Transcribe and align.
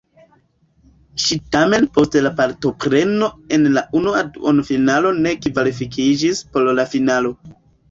Ŝi 1.25 1.35
tamen 1.55 1.85
post 1.97 2.17
la 2.27 2.31
partopreno 2.39 3.29
en 3.59 3.69
la 3.77 3.85
unua 4.01 4.25
duonfinalo 4.39 5.15
ne 5.21 5.37
kvalifikiĝis 5.47 6.45
por 6.57 6.71
la 6.83 6.91
finalo. 6.97 7.39